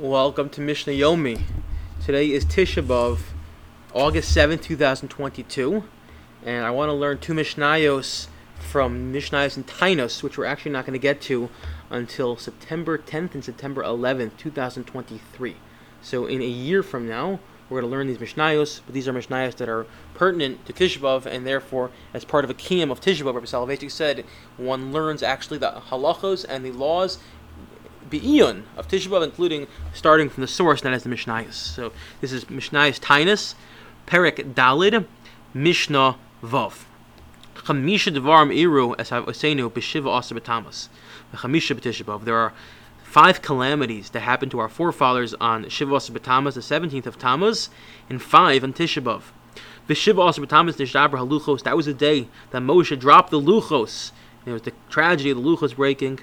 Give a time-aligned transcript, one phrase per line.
[0.00, 1.42] Welcome to Mishnah Yomi.
[2.02, 3.18] Today is Tisha B'Av,
[3.92, 5.84] August 7, 2022,
[6.42, 8.28] and I want to learn two Mishnayos
[8.58, 11.50] from Mishnayos and Taanis, which we're actually not going to get to
[11.90, 15.56] until September 10th and September 11th, 2023.
[16.00, 17.38] So in a year from now,
[17.68, 20.98] we're going to learn these Mishnayos, but these are Mishnayos that are pertinent to Tisha
[20.98, 24.24] B'Av, and therefore, as part of a kiyum of Tisha B'Av, Rabbi Soloveitchik said,
[24.56, 27.18] one learns actually the halachos and the laws
[28.10, 31.54] be'iyun of Tisha B'Av, including starting from the source, that is the Mishnayos.
[31.54, 33.54] So this is Mishnayos Taanis,
[34.06, 35.06] Perek Daled,
[35.54, 36.84] Mishnah Vav.
[37.54, 40.88] Chamisha Devarim Iru, as I was saying, B'Shiva Asa B'Tammuz.
[41.34, 42.24] Chamisha B'Tisha B'Av.
[42.24, 42.52] There are
[43.04, 47.70] five calamities that happened to our forefathers on Shiva Asa B'Tammuz, the 17th of Tammuz,
[48.08, 49.22] and five on Tisha B'Av.
[49.88, 54.12] V'Shiva Asa B'Tammuz Nishabra HaLuchos, that was the day that Moshe dropped the Luchos.
[54.46, 56.20] It was the tragedy of the Luchos breaking.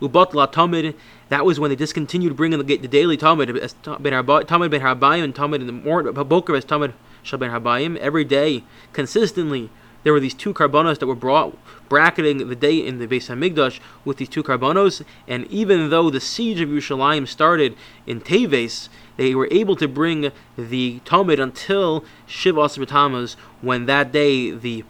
[0.00, 0.94] Ubat La Tamid,
[1.28, 5.60] that was when they discontinued bringing the, the daily Tamid, as Tamid ben and Tamid
[5.60, 9.70] in the morning, as Tamid Shal ben every day, consistently,
[10.06, 13.80] there were these two korbanos that were brought, bracketing the day in the Beis Hamikdash
[14.04, 19.34] with these two korbanos, and even though the siege of Yerushalayim started in Teves, they
[19.34, 24.84] were able to bring the Tamid until Shiv Asr when that day the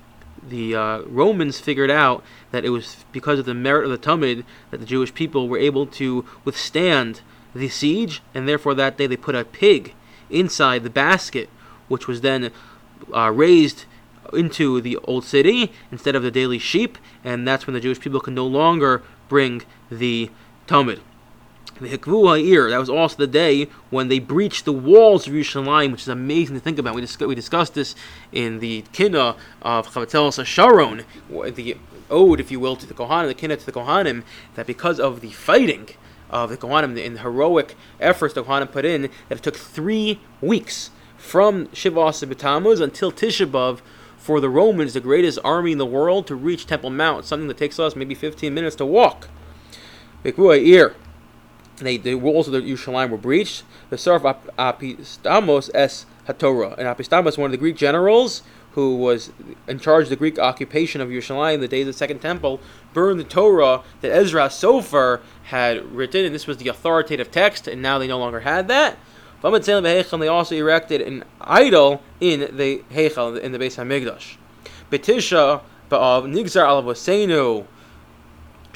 [0.49, 4.45] the uh, Romans figured out that it was because of the merit of the Tamid
[4.71, 7.21] that the Jewish people were able to withstand
[7.55, 9.95] the siege, and therefore that day they put a pig
[10.31, 11.49] inside the basket,
[11.89, 12.51] which was then
[13.15, 13.85] uh, raised
[14.33, 18.21] into the old city instead of the daily sheep, and that's when the Jewish people
[18.21, 20.31] could no longer bring the
[20.67, 21.01] Tamid.
[21.81, 26.55] That was also the day when they breached the walls of Yerushalayim, which is amazing
[26.57, 26.95] to think about.
[26.95, 27.95] We, dis- we discussed this
[28.33, 31.77] in the Kinna of Chavatzelos Sharon, the
[32.11, 34.23] ode, if you will, to the Kohanim, the Kinna to the Kohanim,
[34.55, 35.89] that because of the fighting
[36.31, 40.21] of the Kohanim and the heroic efforts the Kohanim put in, that it took three
[40.41, 43.81] weeks from Shiva B'Tammuz until Tisha B'Av
[44.17, 47.57] for the Romans, the greatest army in the world, to reach Temple Mount, something that
[47.57, 49.29] takes us maybe 15 minutes to walk.
[50.25, 50.95] Hikvu
[51.81, 53.65] Ha'ir they, of the Yerushalayim were breached.
[53.91, 54.23] The Sarf
[54.59, 56.77] Apistamos es Hatorah.
[56.79, 58.43] And Apistamos, one of the Greek generals
[58.73, 59.33] who was
[59.67, 62.61] in charge of the Greek occupation of Yerushalayim in the days of the Second Temple,
[62.93, 67.81] burned the Torah that Ezra Sofer had written, and this was the authoritative text, and
[67.81, 68.99] now they no longer had that.
[69.43, 74.37] They also erected an idol in the Heichal, in the Beis Hamikdash.
[74.91, 77.67] Betisha of Nigzar Alavosenu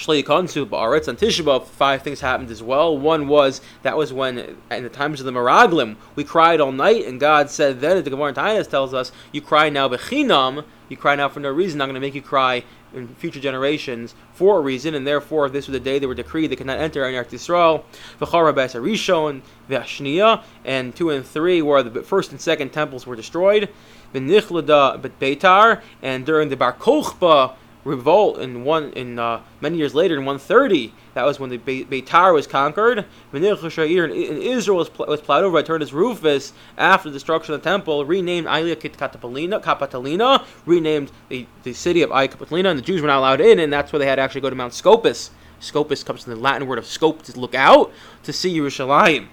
[0.00, 2.97] Shlei Kansu Ba'aretz on Tisha five things happened as well.
[2.97, 7.05] One was that was when, in the times of the Meraglim, we cried all night,
[7.05, 11.16] and God said then, the Gemara Taanis tells us, you cry now bechinam, you cry
[11.16, 14.62] now for no reason, I'm going to make you cry in future generations for a
[14.62, 17.15] reason, and therefore this was the day they were decreed they could not enter in
[17.15, 17.84] Eretz Yisrael.
[18.19, 23.17] V'chara Beis Rishon, V'ashniya, and two and three, where the first and second temples were
[23.17, 23.69] destroyed.
[24.15, 27.55] V'nichlada Beitar, and during the Bar Kochba
[27.85, 31.85] revolt in one in uh, many years later in 130 that was when the Be-
[31.85, 33.05] Beitar was conquered.
[33.33, 37.69] And Israel was, pl- was plowed over by Turnus Rufus after the destruction of the
[37.69, 43.09] temple renamed Aelia Capitolina, Capitolina renamed the, the city of Capitolina and the Jews were
[43.09, 45.31] not allowed in and that's where they had to actually go to Mount Scopus.
[45.59, 47.93] Scopus comes from the Latin word of scope to look out
[48.23, 49.29] to see Yerushalayim.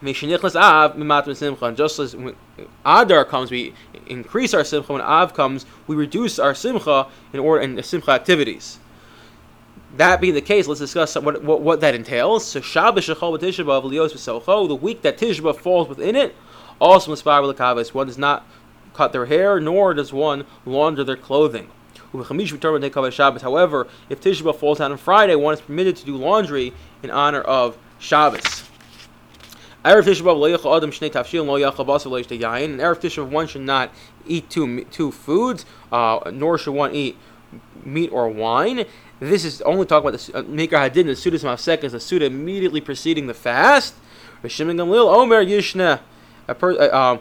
[0.00, 2.16] Just as
[2.86, 3.74] Adar comes, we
[4.08, 4.92] increase our simcha.
[4.92, 8.78] When Av comes, we reduce our simcha in order and simcha activities.
[9.96, 12.46] That being the case, let's discuss what, what, what that entails.
[12.46, 16.36] So Shabbos Shechol Tishabav Lios V'Socho, the week that Tishabav falls within it,
[16.80, 17.94] also inspired with the Kavis.
[17.94, 18.46] One does not
[18.94, 21.70] cut their hair, nor does one launder their clothing.
[22.12, 22.28] However,
[24.08, 27.76] if Tisha falls out on Friday, one is permitted to do laundry in honor of
[27.98, 28.67] Shabbos.
[29.84, 32.64] Erev Tisha B'av lo yachal adam shnei tafshil lo yachal basar lo yain.
[32.64, 33.92] And Erev Tisha one should not
[34.26, 37.16] eat two two foods, uh, nor should one eat
[37.84, 38.84] meat or wine.
[39.20, 42.26] This is only talking about the uh, Maker Hadid the Sudas Mafsek is the Suda
[42.26, 43.94] immediately preceding the fast.
[44.42, 46.00] Rishim Gamlil Omer Yishna.
[46.46, 47.20] A per, uh, um,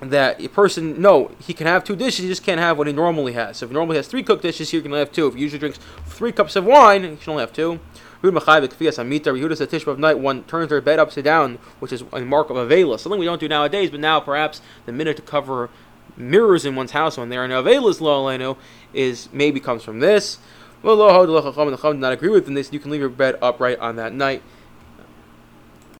[0.00, 2.92] that a person no he can have two dishes he just can't have what he
[2.92, 5.26] normally has so if he normally has three cooked dishes he can only have two
[5.26, 7.78] if he usually drinks three cups of wine he can only have two
[8.22, 12.50] Yehuda said Tishba of night one turns their bed upside down, which is a mark
[12.50, 12.98] of Avela.
[12.98, 15.70] Something we don't do nowadays, but now perhaps the minute to cover
[16.16, 18.56] mirrors in one's house when they are in Avelas lo
[18.92, 20.38] is maybe comes from this.
[20.82, 20.96] Well,
[21.26, 22.72] did not agree with this.
[22.72, 24.42] You can leave your bed upright on that night.